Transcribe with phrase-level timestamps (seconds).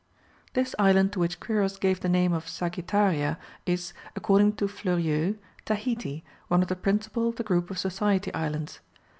[0.53, 6.23] This island to which Quiros gave the name of Sagittaria, is, according to Fleurieu, Tahiti,
[6.47, 8.79] one of the principal of the group of Society Islands.